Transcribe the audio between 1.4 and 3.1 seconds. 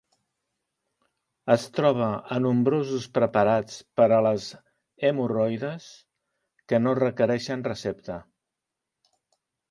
Es troba a nombrosos